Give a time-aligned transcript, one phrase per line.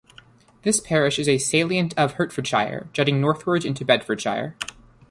[0.63, 4.55] This parish is a salient of Hertfordshire jutting northwards into Bedfordshire.